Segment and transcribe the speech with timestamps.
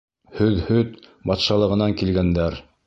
[0.39, 0.97] —Һөҙһөт
[1.33, 2.61] батшалығынан килгәндәр.